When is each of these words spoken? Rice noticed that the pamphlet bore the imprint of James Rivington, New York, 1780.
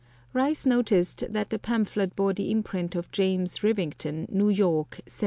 Rice 0.33 0.65
noticed 0.65 1.23
that 1.31 1.51
the 1.51 1.59
pamphlet 1.59 2.15
bore 2.15 2.33
the 2.33 2.49
imprint 2.49 2.95
of 2.95 3.11
James 3.11 3.61
Rivington, 3.61 4.25
New 4.31 4.49
York, 4.49 4.95
1780. 5.05 5.19